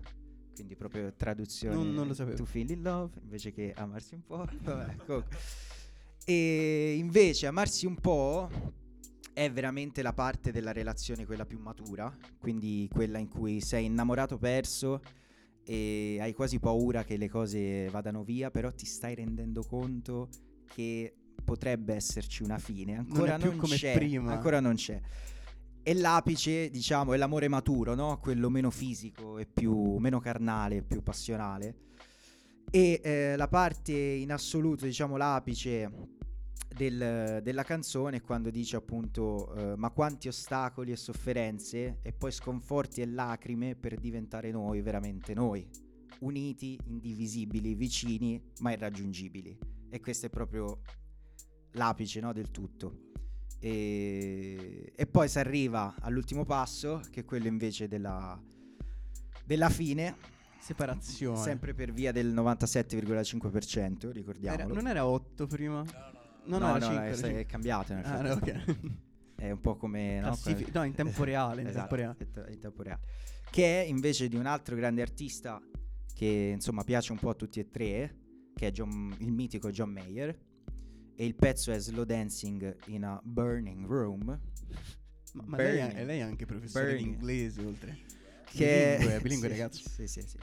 quindi 0.56 0.76
proprio 0.76 1.14
traduzione 1.14 1.76
Non- 1.76 1.94
non 1.94 2.08
lo 2.08 2.16
sapevo. 2.16 2.38
To 2.38 2.46
Feel 2.46 2.72
in 2.72 2.82
Love 2.82 3.20
invece 3.22 3.52
che 3.52 3.72
Amarsi 3.76 4.16
un 4.16 4.24
po'. 4.26 4.48
Vabbè, 4.64 4.96
comunque. 4.96 5.38
E 6.26 6.96
invece 6.98 7.46
Amarsi 7.46 7.86
un 7.86 7.98
po' 7.98 8.50
è 9.32 9.52
veramente 9.52 10.02
la 10.02 10.14
parte 10.14 10.52
della 10.52 10.72
relazione 10.72 11.28
quella 11.28 11.46
più 11.46 11.60
matura, 11.60 12.12
quindi 12.40 12.90
quella 12.92 13.20
in 13.20 13.28
cui 13.28 13.62
sei 13.62 13.86
innamorato 13.86 14.40
perso 14.40 15.22
e 15.66 16.18
hai 16.20 16.34
quasi 16.34 16.60
paura 16.60 17.04
che 17.04 17.18
le 17.18 17.30
cose 17.30 17.88
vadano 17.90 18.24
via, 18.24 18.52
però 18.52 18.72
ti 18.72 18.86
stai 18.86 19.16
rendendo 19.16 19.64
conto 19.64 20.30
che 20.68 21.14
potrebbe 21.44 21.94
esserci 21.94 22.44
una 22.44 22.58
fine, 22.58 22.98
ancora 22.98 23.38
più 23.38 23.50
non 23.50 23.58
come 23.58 23.76
c'è, 23.76 23.94
prima. 23.94 24.32
ancora 24.32 24.60
non 24.60 24.76
c'è. 24.76 25.00
E 25.86 25.94
l'apice, 25.94 26.70
diciamo, 26.70 27.14
è 27.14 27.18
l'amore 27.18 27.50
maturo, 27.50 27.94
no? 27.94 28.18
Quello 28.20 28.50
meno 28.50 28.72
fisico 28.72 29.38
e 29.38 29.46
più 29.46 29.98
meno 29.98 30.20
carnale, 30.20 30.82
più 30.82 31.04
passionale. 31.04 31.76
E 32.72 33.02
eh, 33.04 33.36
la 33.36 33.50
parte 33.50 33.92
in 33.92 34.32
assoluto, 34.32 34.86
diciamo, 34.86 35.18
l'apice 35.18 35.92
del- 36.76 37.42
della 37.44 37.64
canzone 37.64 38.22
quando 38.22 38.50
dice 38.50 38.76
appunto 38.76 39.54
eh, 39.56 39.76
ma 39.78 39.90
quanti 39.92 40.28
ostacoli 40.28 40.92
e 40.92 40.96
sofferenze 40.96 42.00
e 42.02 42.12
poi 42.14 42.32
sconforti 42.32 43.02
e 43.02 43.06
lacrime 43.08 43.76
per 43.76 44.00
diventare 44.00 44.52
noi, 44.52 44.82
veramente 44.82 45.34
noi, 45.34 45.68
uniti, 46.20 46.80
indivisibili, 46.86 47.76
vicini 47.76 48.42
ma 48.60 48.72
irraggiungibili. 48.72 49.58
E 49.90 50.00
questo 50.00 50.26
è 50.26 50.30
proprio 50.30 50.82
l'apice 51.74 52.20
no, 52.20 52.34
del 52.34 52.50
tutto. 52.52 53.12
E, 53.60 54.92
e 54.96 55.06
poi 55.08 55.30
si 55.30 55.40
arriva 55.40 55.96
all'ultimo 56.02 56.44
passo, 56.46 57.02
che 57.12 57.22
è 57.22 57.26
quello 57.26 57.48
invece 57.48 57.88
della, 57.88 58.38
della 59.46 59.70
fine, 59.70 60.16
Separazione. 60.60 61.38
sempre 61.38 61.74
per 61.74 61.94
via 61.94 62.12
del 62.12 62.34
97,5%, 62.34 64.04
Era- 64.04 64.12
ricordiamolo. 64.12 64.74
non 64.74 64.88
era 64.88 65.06
8 65.06 65.48
prima? 65.48 65.82
No, 65.84 65.92
no, 66.14 66.22
no, 66.46 66.58
no, 66.58 66.80
5. 66.80 66.96
è, 66.96 67.18
era 67.18 67.40
è 67.40 67.46
cambiato 67.46 67.94
nel 67.94 68.06
Ah, 68.06 68.22
no, 68.22 68.36
frattempo. 68.38 68.72
ok. 68.72 68.92
È 69.36 69.52
un 69.52 69.60
po' 69.60 69.76
come... 69.76 70.16
no, 70.20 70.28
Classifi- 70.28 70.72
no, 70.74 70.84
in 70.84 70.94
tempo 70.94 71.24
reale, 71.24 71.62
in 71.62 71.68
Esatto, 71.74 71.96
tempo 71.96 71.96
reale. 71.96 72.18
in 72.20 72.32
te- 72.32 72.52
in 72.54 72.60
tempo 72.60 72.82
reale. 72.84 73.02
Che 73.50 73.82
è 73.84 73.86
invece 73.86 74.28
di 74.28 74.36
un 74.36 74.46
altro 74.46 74.76
grande 74.76 75.02
artista 75.02 75.62
che 76.14 76.52
insomma 76.54 76.84
piace 76.84 77.12
un 77.12 77.20
po' 77.20 77.30
a 77.30 77.34
tutti 77.34 77.60
e 77.60 77.70
tre, 77.70 78.16
che 78.56 78.68
è 78.68 78.72
John- 78.72 79.16
il 79.20 79.32
mitico 79.32 79.70
John 79.70 79.90
Mayer. 79.92 80.38
E 81.16 81.26
il 81.26 81.36
pezzo 81.36 81.72
è 81.72 81.80
Slow 81.80 82.06
Dancing 82.06 82.76
in 82.88 83.04
a 83.06 83.20
Burning 83.24 83.86
Room. 83.86 84.40
Ma, 85.34 85.44
ma 85.46 85.58
lei, 85.58 85.78
è, 85.78 85.86
Burning. 85.88 86.06
lei 86.06 86.20
è 86.20 86.22
anche 86.22 86.46
professore 86.46 86.86
di 86.96 87.04
Burning. 87.04 87.14
inglese, 87.16 87.66
oltre. 87.66 87.98
Che 88.46 88.96
Bilingue, 88.98 89.20
bilingue, 89.22 89.48
sì, 89.50 89.54
ragazzo. 89.54 89.90
Sì, 89.90 90.08
sì, 90.08 90.22
sì. 90.22 90.38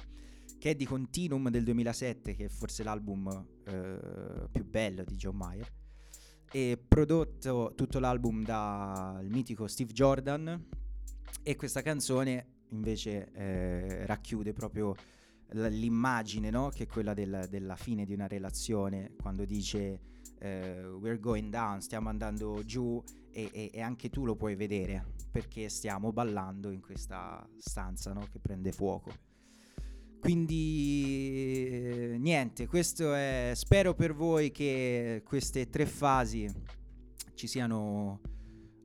Che 0.58 0.70
è 0.70 0.74
di 0.74 0.84
Continuum 0.84 1.48
del 1.48 1.64
2007, 1.64 2.34
che 2.34 2.44
è 2.44 2.48
forse 2.48 2.82
l'album 2.82 3.46
eh, 3.64 4.48
più 4.52 4.64
bello 4.64 5.04
di 5.04 5.16
John 5.16 5.36
Mayer. 5.36 5.66
E 6.52 6.82
prodotto 6.86 7.72
tutto 7.76 8.00
l'album 8.00 8.42
dal 8.44 9.24
mitico 9.28 9.66
Steve 9.68 9.92
Jordan. 9.92 10.66
E 11.42 11.56
questa 11.56 11.80
canzone 11.82 12.46
invece 12.70 13.30
eh, 13.32 14.06
racchiude 14.06 14.52
proprio 14.52 14.94
l'immagine, 15.52 16.50
no? 16.50 16.68
Che 16.68 16.84
è 16.84 16.86
quella 16.86 17.14
del- 17.14 17.46
della 17.48 17.76
fine 17.76 18.04
di 18.04 18.12
una 18.12 18.26
relazione, 18.26 19.14
quando 19.20 19.44
dice 19.44 20.00
eh, 20.38 20.86
we're 20.86 21.18
going 21.20 21.50
down, 21.50 21.80
stiamo 21.80 22.08
andando 22.08 22.64
giù 22.64 23.02
e, 23.30 23.50
e- 23.52 23.70
e 23.72 23.80
anche 23.80 24.08
tu 24.10 24.24
lo 24.24 24.34
puoi 24.36 24.54
vedere 24.56 25.04
perché 25.30 25.68
stiamo 25.68 26.12
ballando 26.12 26.70
in 26.70 26.80
questa 26.80 27.46
stanza 27.58 28.12
no? 28.12 28.26
che 28.30 28.38
prende 28.40 28.72
fuoco. 28.72 29.12
Quindi 30.20 31.66
eh, 31.70 32.16
niente, 32.18 32.66
questo 32.66 33.14
è 33.14 33.52
spero 33.54 33.94
per 33.94 34.14
voi 34.14 34.50
che 34.50 35.22
queste 35.24 35.68
tre 35.70 35.86
fasi 35.86 36.48
ci 37.34 37.46
siano 37.46 38.20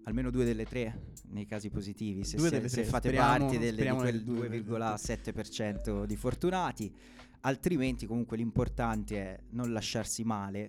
almeno 0.05 0.29
due 0.31 0.45
delle 0.45 0.65
tre 0.65 1.11
nei 1.29 1.45
casi 1.45 1.69
positivi, 1.69 2.23
se, 2.23 2.37
se- 2.39 2.69
se 2.69 2.83
fate 2.85 3.09
speriamo- 3.09 3.45
parte 3.45 3.57
del, 3.59 3.69
di 3.69 3.73
speriamo 3.75 3.99
quel 3.99 4.13
nel 4.13 4.23
due 4.23 4.47
delle 4.47 4.63
tre. 4.63 4.73
2,7% 4.77 6.05
di 6.05 6.15
fortunati, 6.15 6.95
altrimenti 7.41 8.05
comunque 8.05 8.37
l'importante 8.37 9.17
è 9.17 9.39
non 9.49 9.73
lasciarsi 9.73 10.23
male, 10.23 10.67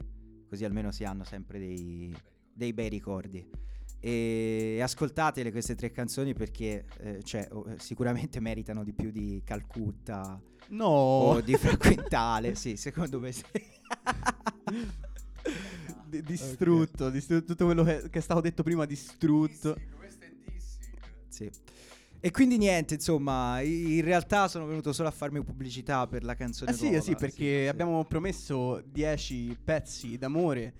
così 0.49 0.65
almeno 0.65 0.91
si 0.91 1.05
hanno 1.05 1.23
sempre 1.25 1.59
dei, 1.59 2.13
dei 2.53 2.73
bei 2.73 2.89
ricordi. 2.89 3.49
E 4.01 4.79
ascoltatele 4.83 5.51
queste 5.51 5.75
tre 5.75 5.91
canzoni 5.91 6.35
perché 6.35 6.85
eh, 6.99 7.23
cioè, 7.25 7.49
eh, 7.51 7.75
sicuramente 7.79 8.39
meritano 8.41 8.85
di 8.85 8.93
più 8.93 9.11
di 9.11 9.43
Calcutta 9.45 10.41
No! 10.69 10.87
o 10.87 11.41
di 11.41 11.55
Fraquintale. 11.57 12.55
sì, 12.55 12.77
secondo 12.77 13.19
me 13.21 13.33
sì. 13.33 13.43
Di- 16.09 16.23
distrutto, 16.23 17.11
distrutto, 17.11 17.47
tutto 17.47 17.65
quello 17.65 17.83
che, 17.83 18.09
che 18.11 18.19
è 18.19 18.23
stato 18.23 18.41
detto 18.41 18.63
prima 18.63 18.85
distrutto. 18.85 19.77
Sì. 21.29 21.51
E 22.19 22.31
quindi 22.31 22.57
niente, 22.57 22.95
insomma, 22.95 23.61
in 23.61 24.01
realtà 24.03 24.49
sono 24.49 24.67
venuto 24.67 24.93
solo 24.93 25.09
a 25.09 25.13
farmi 25.13 25.43
pubblicità 25.43 26.07
per 26.07 26.25
la 26.25 26.35
canzone 26.35 26.71
Eh 26.71 26.75
sì, 26.75 26.87
eh 26.87 26.91
nuova. 26.91 27.03
sì, 27.05 27.15
perché 27.15 27.63
sì. 27.63 27.69
abbiamo 27.69 28.05
promesso 28.05 28.83
10 28.85 29.57
pezzi 29.63 30.17
d'amore 30.17 30.75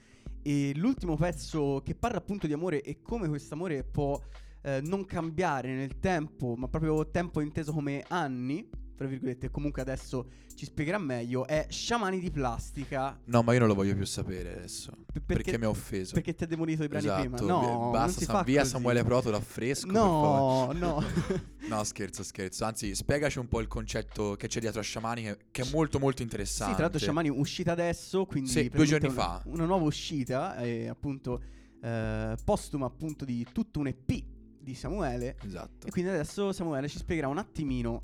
e 0.47 0.73
l'ultimo 0.77 1.17
pezzo 1.17 1.83
che 1.85 1.97
parla 1.97 2.19
appunto 2.19 2.47
di 2.47 2.53
amore 2.53 2.81
e 2.81 3.03
come 3.03 3.27
quest'amore 3.27 3.83
può 3.83 4.17
eh, 4.63 4.81
non 4.81 5.05
cambiare 5.05 5.75
nel 5.75 5.99
tempo, 5.99 6.55
ma 6.55 6.69
proprio 6.69 7.11
tempo 7.11 7.41
inteso 7.41 7.73
come 7.73 8.05
anni, 8.07 8.69
tra 8.97 9.07
virgolette, 9.07 9.51
comunque 9.51 9.83
adesso 9.83 10.27
ci 10.55 10.65
spiegherà 10.65 10.99
meglio, 10.99 11.47
è 11.47 11.67
Sciamani 11.69 12.19
di 12.19 12.31
plastica. 12.31 13.19
No, 13.27 13.43
ma 13.43 13.53
io 13.53 13.59
non 13.59 13.69
lo 13.69 13.75
voglio 13.75 13.95
più 13.95 14.07
sapere 14.07 14.55
adesso. 14.57 14.91
P- 15.13 15.21
Perché, 15.21 15.59
mi 15.59 15.67
ha 15.67 15.69
offeso. 15.69 16.15
perché 16.15 16.35
ti 16.35 16.45
ha 16.45 16.47
demolito 16.47 16.83
i 16.83 16.89
brani 16.89 17.05
esatto, 17.05 17.29
prima? 17.29 17.41
No, 17.41 17.91
basta, 17.91 18.25
fa 18.25 18.43
via 18.43 18.61
così. 18.61 18.73
Samuele 18.73 19.05
Proto 19.05 19.31
da 19.31 19.41
fresco. 19.41 19.91
No, 19.91 20.73
no. 20.73 21.05
No, 21.67 21.83
scherzo, 21.83 22.23
scherzo. 22.23 22.65
Anzi, 22.65 22.95
spiegaci 22.95 23.41
un 23.41 23.49
po' 23.49 23.61
il 23.61 23.67
concetto 23.67 24.37
che 24.37 24.47
c'è 24.47 24.61
dietro 24.61 24.79
a 24.79 24.85
Sciamani, 24.85 25.23
che, 25.23 25.39
che 25.51 25.63
è 25.63 25.71
molto, 25.73 25.99
molto 25.99 26.23
interessante. 26.23 26.71
Sì, 26.71 26.75
tra 26.75 26.83
l'altro 26.83 27.01
Sciamani 27.01 27.29
uscita 27.29 27.73
adesso, 27.73 28.25
quindi 28.25 28.51
Sì, 28.51 28.69
due 28.69 28.85
giorni 28.85 29.09
una, 29.09 29.15
fa. 29.15 29.43
Una 29.47 29.65
nuova 29.65 29.85
uscita, 29.85 30.57
eh, 30.59 30.87
appunto, 30.87 31.43
eh, 31.83 32.37
postuma 32.45 32.87
appunto 32.87 33.25
di 33.25 33.45
tutto 33.53 33.81
un 33.81 33.89
EP 33.89 34.25
di 34.61 34.75
Samuele. 34.75 35.37
Esatto. 35.45 35.87
E 35.87 35.91
quindi 35.91 36.11
adesso 36.11 36.53
Samuele 36.53 36.89
ci 36.89 36.99
spiegherà 36.99 37.29
un 37.29 37.39
attimino 37.39 38.01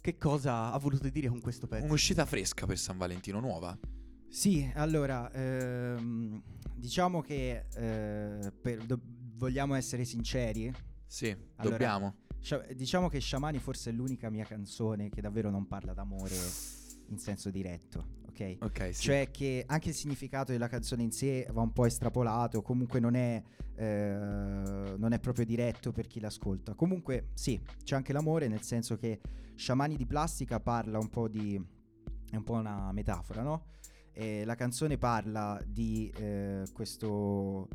che 0.00 0.16
cosa 0.18 0.72
ha 0.72 0.78
voluto 0.78 1.08
dire 1.08 1.28
con 1.28 1.40
questo 1.40 1.66
pezzo. 1.66 1.84
Un'uscita 1.84 2.24
fresca 2.24 2.66
per 2.66 2.78
San 2.78 2.96
Valentino, 2.98 3.40
nuova. 3.40 3.76
Sì, 4.28 4.70
allora, 4.74 5.30
ehm, 5.32 6.42
diciamo 6.74 7.20
che 7.22 7.66
eh, 7.74 8.52
per- 8.52 8.84
do- 8.84 9.00
vogliamo 9.36 9.74
essere 9.74 10.04
sinceri. 10.04 10.72
Sì, 11.06 11.28
Allora, 11.56 11.76
dobbiamo. 11.76 12.14
Scia- 12.40 12.64
diciamo 12.74 13.08
che 13.08 13.18
Sciamani 13.20 13.58
forse 13.58 13.90
è 13.90 13.92
l'unica 13.92 14.30
mia 14.30 14.44
canzone 14.44 15.08
che 15.08 15.20
davvero 15.20 15.50
non 15.50 15.66
parla 15.66 15.92
d'amore 15.94 16.36
in 17.08 17.18
senso 17.18 17.50
diretto, 17.50 18.20
ok? 18.28 18.56
Ok, 18.60 18.94
sì. 18.94 19.02
Cioè 19.02 19.30
che 19.30 19.64
anche 19.66 19.90
il 19.90 19.94
significato 19.94 20.52
della 20.52 20.68
canzone 20.68 21.02
in 21.02 21.10
sé 21.10 21.46
va 21.52 21.62
un 21.62 21.72
po' 21.72 21.86
estrapolato, 21.86 22.62
comunque 22.62 23.00
non 23.00 23.14
è, 23.14 23.42
eh, 23.74 24.94
non 24.96 25.12
è 25.12 25.18
proprio 25.18 25.44
diretto 25.44 25.92
per 25.92 26.06
chi 26.06 26.20
l'ascolta. 26.20 26.74
Comunque 26.74 27.28
sì, 27.34 27.60
c'è 27.82 27.96
anche 27.96 28.12
l'amore 28.12 28.48
nel 28.48 28.62
senso 28.62 28.96
che 28.96 29.20
Sciamani 29.54 29.96
di 29.96 30.06
plastica 30.06 30.60
parla 30.60 30.98
un 30.98 31.08
po' 31.08 31.26
di... 31.28 31.60
è 32.30 32.36
un 32.36 32.44
po' 32.44 32.54
una 32.54 32.92
metafora, 32.92 33.42
no? 33.42 33.64
E 34.12 34.44
la 34.44 34.54
canzone 34.54 34.98
parla 34.98 35.60
di 35.66 36.12
eh, 36.16 36.64
questo, 36.72 37.68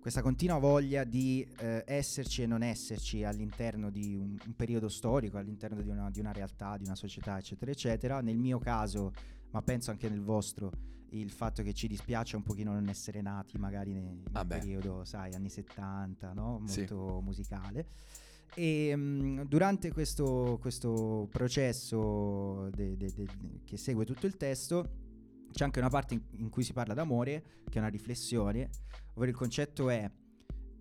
questa 0.00 0.22
continua 0.22 0.58
voglia 0.58 1.04
di 1.04 1.46
eh, 1.58 1.84
esserci 1.86 2.42
e 2.42 2.46
non 2.46 2.62
esserci 2.62 3.22
all'interno 3.22 3.90
di 3.90 4.14
un, 4.14 4.34
un 4.44 4.54
periodo 4.56 4.88
storico, 4.88 5.36
all'interno 5.36 5.82
di 5.82 5.90
una, 5.90 6.10
di 6.10 6.20
una 6.20 6.32
realtà, 6.32 6.76
di 6.78 6.84
una 6.84 6.94
società, 6.96 7.36
eccetera, 7.38 7.70
eccetera. 7.70 8.20
Nel 8.22 8.38
mio 8.38 8.58
caso, 8.58 9.12
ma 9.50 9.60
penso 9.62 9.90
anche 9.90 10.08
nel 10.08 10.22
vostro, 10.22 10.72
il 11.10 11.30
fatto 11.30 11.62
che 11.62 11.74
ci 11.74 11.86
dispiace 11.86 12.36
un 12.36 12.42
pochino 12.42 12.72
non 12.72 12.88
essere 12.88 13.20
nati 13.20 13.58
magari 13.58 13.92
ne- 13.92 14.00
nel 14.00 14.22
Vabbè. 14.30 14.58
periodo, 14.58 15.04
sai, 15.04 15.34
anni 15.34 15.50
70, 15.50 16.32
no? 16.32 16.62
Sì. 16.64 16.78
Molto 16.80 17.20
musicale. 17.20 17.86
E 18.54 18.92
mm, 18.96 19.42
durante 19.42 19.92
questo, 19.92 20.56
questo 20.60 21.28
processo 21.30 22.70
de- 22.70 22.96
de- 22.96 23.12
de- 23.14 23.28
che 23.64 23.76
segue 23.76 24.04
tutto 24.06 24.26
il 24.26 24.36
testo 24.36 25.08
c'è 25.52 25.64
anche 25.64 25.78
una 25.78 25.88
parte 25.88 26.14
in, 26.14 26.22
in 26.38 26.48
cui 26.48 26.62
si 26.62 26.72
parla 26.72 26.94
d'amore, 26.94 27.42
che 27.68 27.76
è 27.76 27.78
una 27.78 27.88
riflessione, 27.88 28.70
ovvero 29.14 29.30
il 29.30 29.36
concetto 29.36 29.88
è 29.88 30.10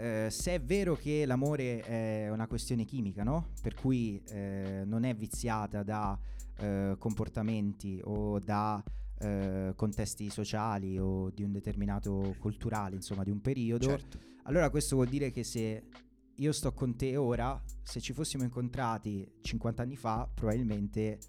eh, 0.01 0.27
se 0.29 0.53
è 0.53 0.61
vero 0.61 0.95
che 0.95 1.25
l'amore 1.25 1.81
è 1.81 2.29
una 2.29 2.47
questione 2.47 2.85
chimica, 2.85 3.23
no? 3.23 3.49
Per 3.61 3.75
cui 3.75 4.21
eh, 4.29 4.83
non 4.85 5.03
è 5.03 5.13
viziata 5.13 5.83
da 5.83 6.17
eh, 6.57 6.95
comportamenti 6.97 7.99
o 8.05 8.39
da 8.39 8.81
eh, 9.19 9.73
contesti 9.75 10.29
sociali 10.29 10.97
o 10.97 11.29
di 11.31 11.43
un 11.43 11.51
determinato 11.51 12.33
culturale, 12.39 12.95
insomma, 12.95 13.23
di 13.23 13.31
un 13.31 13.41
periodo, 13.41 13.87
Certo. 13.87 14.19
allora 14.43 14.69
questo 14.69 14.95
vuol 14.95 15.09
dire 15.09 15.31
che 15.31 15.43
se 15.43 15.83
io 16.33 16.51
sto 16.53 16.71
con 16.71 16.95
te 16.95 17.17
ora, 17.17 17.61
se 17.83 17.99
ci 17.99 18.13
fossimo 18.13 18.43
incontrati 18.43 19.29
50 19.41 19.81
anni 19.81 19.97
fa, 19.97 20.29
probabilmente 20.33 21.19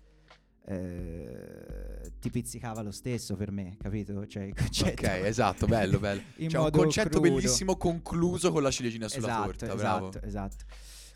eh, 0.67 2.13
ti 2.21 2.31
pizzicava 2.31 2.83
lo 2.83 2.91
stesso 2.91 3.35
per 3.37 3.51
me, 3.51 3.77
capito? 3.79 4.27
Cioè 4.27 4.45
il 4.45 4.55
concetto. 4.55 5.07
Ok, 5.07 5.09
esatto, 5.25 5.67
bello, 5.67 5.99
bello. 5.99 6.23
C'è 6.37 6.59
un 6.59 6.71
concetto 6.71 7.21
crudo. 7.21 7.35
bellissimo 7.35 7.77
concluso 7.77 8.53
con 8.53 8.63
la 8.63 8.71
ciliegina 8.71 9.09
sulla 9.09 9.27
esatto, 9.27 9.45
torta, 9.45 9.65
esatto, 9.67 10.09
bravo. 10.09 10.27
esatto. 10.27 10.65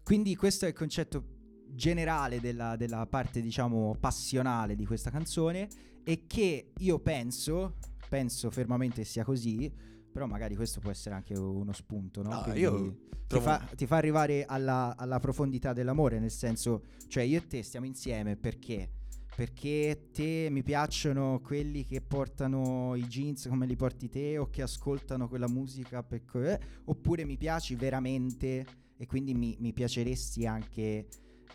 Quindi 0.03 0.35
questo 0.37 0.65
è 0.65 0.69
il 0.69 0.75
concetto 0.75 1.25
generale 1.69 2.41
della, 2.41 2.77
della 2.77 3.07
parte, 3.07 3.41
diciamo, 3.41 3.97
passionale 3.99 4.77
di 4.77 4.87
questa 4.87 5.11
canzone 5.11 5.69
e 6.05 6.27
che 6.27 6.73
io 6.77 6.99
penso, 6.99 7.77
penso 8.09 8.51
fermamente 8.51 9.05
sia 9.05 9.25
così, 9.25 9.73
però 10.13 10.27
magari 10.27 10.55
questo 10.55 10.81
può 10.81 10.91
essere 10.91 11.15
anche 11.15 11.35
uno 11.35 11.73
spunto, 11.73 12.23
no? 12.23 12.43
Quindi 12.43 12.61
io 12.61 12.77
ti, 12.77 12.97
trovo- 13.27 13.45
fa, 13.45 13.69
ti 13.75 13.87
fa 13.87 13.97
arrivare 13.97 14.45
alla, 14.45 14.95
alla 14.97 15.19
profondità 15.19 15.73
dell'amore, 15.73 16.19
nel 16.19 16.31
senso, 16.31 16.85
cioè 17.09 17.23
io 17.23 17.39
e 17.39 17.47
te 17.47 17.63
stiamo 17.63 17.87
insieme 17.87 18.37
perché? 18.37 18.91
Perché 19.35 20.11
te 20.13 20.49
mi 20.51 20.63
piacciono 20.63 21.41
quelli 21.41 21.85
che 21.85 22.01
portano 22.01 22.95
i 22.95 23.03
jeans 23.07 23.47
come 23.49 23.67
li 23.67 23.77
porti 23.77 24.09
te 24.09 24.39
o 24.39 24.49
che 24.49 24.63
ascoltano 24.63 25.29
quella 25.29 25.49
musica 25.49 26.03
per 26.03 26.25
co- 26.25 26.43
eh, 26.45 26.59
oppure 26.85 27.25
mi 27.25 27.37
piaci 27.37 27.75
veramente 27.75 28.65
e 28.97 29.07
quindi 29.07 29.35
mi, 29.35 29.57
mi 29.59 29.73
piaceresti 29.73 30.47
anche 30.47 31.09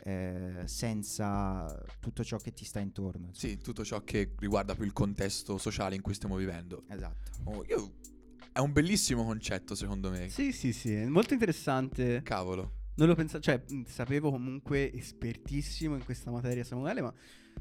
eh, 0.03 0.61
senza 0.65 1.81
tutto 1.99 2.23
ciò 2.23 2.37
che 2.37 2.53
ti 2.53 2.65
sta 2.65 2.79
intorno. 2.79 3.27
insomma. 3.27 3.53
Sì, 3.53 3.59
tutto 3.61 3.83
ciò 3.85 4.03
che 4.03 4.33
riguarda 4.37 4.75
più 4.75 4.83
il 4.85 4.93
contesto 4.93 5.57
sociale 5.57 5.95
in 5.95 6.01
cui 6.01 6.13
stiamo 6.13 6.35
vivendo. 6.35 6.83
Esatto. 6.89 7.31
Oh, 7.45 7.63
io- 7.65 7.93
È 8.51 8.59
un 8.59 8.73
bellissimo 8.73 9.23
concetto, 9.23 9.73
secondo 9.75 10.09
me. 10.09 10.27
Sì, 10.29 10.51
sì, 10.51 10.73
sì, 10.73 10.93
è 10.93 11.05
molto 11.05 11.33
interessante. 11.33 12.21
Cavolo. 12.23 12.73
Non 12.95 13.07
lo 13.07 13.15
pensavo, 13.15 13.41
cioè, 13.41 13.63
sapevo 13.85 14.31
comunque 14.31 14.91
espertissimo 14.91 15.95
in 15.95 16.03
questa 16.03 16.31
materia 16.31 16.65
Samuele, 16.65 17.01
ma 17.01 17.13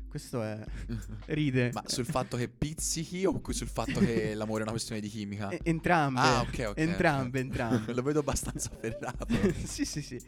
questo 0.08 0.42
è... 0.42 0.62
ride. 1.26 1.70
Ma 1.72 1.82
sul 1.86 2.04
fatto 2.04 2.36
che 2.36 2.48
pizzichi 2.48 3.24
o 3.24 3.40
sul 3.48 3.68
fatto 3.68 4.00
che 4.00 4.34
l'amore 4.36 4.60
è 4.60 4.62
una 4.62 4.72
questione 4.72 5.00
di 5.00 5.08
chimica? 5.08 5.50
Entrambe. 5.62 6.20
Ah, 6.20 6.40
ok, 6.40 6.64
ok. 6.68 6.78
Entrambe, 6.78 7.40
entrambe. 7.40 7.92
Lo 7.94 8.02
vedo 8.02 8.20
abbastanza 8.20 8.70
ferrato. 8.78 9.26
sì, 9.64 9.84
sì, 9.84 10.02
sì. 10.02 10.20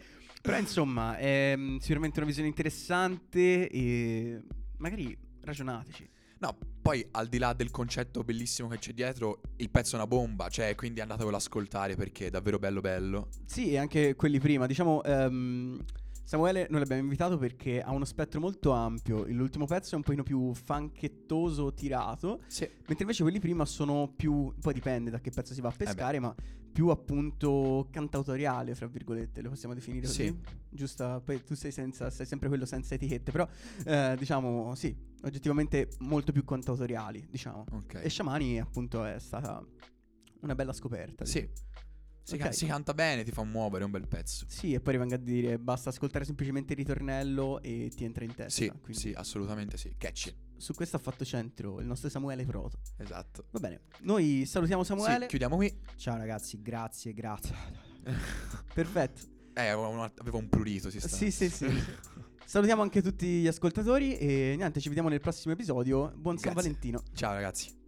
Però 0.42 0.56
insomma, 0.56 1.16
è 1.16 1.54
mm, 1.56 1.76
sicuramente 1.78 2.18
una 2.18 2.26
visione 2.26 2.48
interessante 2.48 3.68
e 3.68 4.42
magari 4.78 5.16
ragionateci. 5.42 6.08
No, 6.38 6.56
poi 6.80 7.06
al 7.10 7.28
di 7.28 7.36
là 7.36 7.52
del 7.52 7.70
concetto 7.70 8.24
bellissimo 8.24 8.68
che 8.68 8.78
c'è 8.78 8.92
dietro, 8.92 9.42
il 9.56 9.68
pezzo 9.68 9.92
è 9.92 9.94
una 9.96 10.06
bomba, 10.06 10.48
cioè 10.48 10.74
quindi 10.74 11.00
andatevelo 11.00 11.36
ad 11.36 11.42
ascoltare 11.42 11.96
perché 11.96 12.28
è 12.28 12.30
davvero 12.30 12.58
bello 12.58 12.80
bello. 12.80 13.28
Sì, 13.44 13.72
e 13.72 13.76
anche 13.76 14.14
quelli 14.14 14.40
prima. 14.40 14.64
Diciamo, 14.66 15.02
ehm, 15.02 15.84
Samuele 16.22 16.66
noi 16.70 16.80
l'abbiamo 16.80 17.02
invitato 17.02 17.36
perché 17.38 17.82
ha 17.82 17.90
uno 17.90 18.04
spettro 18.04 18.40
molto 18.40 18.70
ampio. 18.70 19.24
L'ultimo 19.28 19.66
pezzo 19.66 19.94
è 19.94 19.96
un 19.96 20.02
pochino 20.02 20.22
più 20.22 20.54
funkettoso, 20.54 21.74
tirato. 21.74 22.42
Sì. 22.46 22.62
Mentre 22.62 23.00
invece 23.00 23.22
quelli 23.22 23.40
prima 23.40 23.64
sono 23.64 24.12
più. 24.14 24.52
Poi 24.60 24.72
dipende 24.72 25.10
da 25.10 25.20
che 25.20 25.30
pezzo 25.30 25.54
si 25.54 25.60
va 25.60 25.68
a 25.68 25.74
pescare, 25.76 26.20
ma 26.20 26.34
più 26.72 26.88
appunto 26.88 27.88
cantautoriale, 27.90 28.74
fra 28.74 28.86
virgolette, 28.86 29.42
lo 29.42 29.50
possiamo 29.50 29.74
definire 29.74 30.06
così. 30.06 30.26
Sì. 30.26 30.40
Giusta, 30.68 31.20
poi 31.20 31.42
tu 31.42 31.54
sei 31.54 31.72
senza, 31.72 32.10
sei 32.10 32.26
sempre 32.26 32.48
quello 32.48 32.64
senza 32.64 32.94
etichette, 32.94 33.32
però 33.32 33.48
eh, 33.84 34.14
diciamo 34.16 34.74
sì, 34.76 34.96
oggettivamente 35.22 35.88
molto 36.00 36.32
più 36.32 36.44
cantautoriali, 36.44 37.26
diciamo. 37.28 37.64
Ok. 37.72 38.00
E 38.02 38.08
Sciamani 38.08 38.60
appunto 38.60 39.04
è 39.04 39.18
stata 39.18 39.64
una 40.42 40.54
bella 40.54 40.72
scoperta. 40.72 41.24
Sì. 41.24 41.40
direi. 41.40 41.68
Si, 42.30 42.36
Ok. 42.36 42.42
ca- 42.42 42.52
si 42.52 42.66
canta 42.66 42.94
bene, 42.94 43.24
ti 43.24 43.32
fa 43.32 43.42
muovere, 43.42 43.82
è 43.82 43.86
un 43.86 43.90
bel 43.90 44.06
pezzo. 44.06 44.44
Sì, 44.48 44.72
e 44.72 44.80
poi 44.80 44.92
rivenga 44.92 45.16
a 45.16 45.18
dire 45.18 45.58
basta 45.58 45.88
ascoltare 45.90 46.24
semplicemente 46.24 46.74
il 46.74 46.78
ritornello 46.78 47.60
e 47.60 47.90
ti 47.92 48.04
entra 48.04 48.22
in 48.22 48.32
testa. 48.32 48.62
Sì, 48.62 48.68
quindi 48.80 49.00
sì, 49.00 49.12
assolutamente 49.16 49.76
sì. 49.76 49.92
Catchy. 49.98 50.32
Su 50.56 50.72
questo 50.74 50.94
ha 50.94 51.00
fatto 51.00 51.24
centro 51.24 51.80
il 51.80 51.86
nostro 51.86 52.08
Samuele 52.08 52.44
Proto. 52.44 52.78
Esatto. 52.98 53.46
Va 53.50 53.58
bene, 53.58 53.80
noi 54.02 54.44
salutiamo 54.46 54.84
Samuele. 54.84 55.22
Sì, 55.22 55.26
chiudiamo 55.26 55.56
qui. 55.56 55.76
Ciao 55.96 56.16
ragazzi, 56.16 56.62
grazie, 56.62 57.12
grazie. 57.14 57.54
Perfetto. 58.72 59.22
Eh, 59.54 59.66
avevo 59.66 59.88
un, 59.88 60.10
avevo 60.18 60.38
un 60.38 60.48
prurito, 60.48 60.88
si 60.88 61.00
sta. 61.00 61.08
Sì, 61.08 61.32
sì, 61.32 61.48
sì. 61.50 61.66
Salutiamo 62.46 62.82
anche 62.82 63.02
tutti 63.02 63.26
gli 63.26 63.46
ascoltatori 63.48 64.16
e 64.18 64.54
niente, 64.56 64.80
ci 64.80 64.88
vediamo 64.88 65.08
nel 65.08 65.20
prossimo 65.20 65.52
episodio. 65.54 66.12
Buon 66.16 66.38
San 66.38 66.52
Grazie. 66.52 66.70
Valentino. 66.70 67.02
Ciao 67.12 67.32
ragazzi. 67.32 67.78